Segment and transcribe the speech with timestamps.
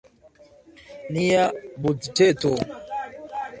[1.17, 1.45] Nia
[1.85, 2.57] budĝeto.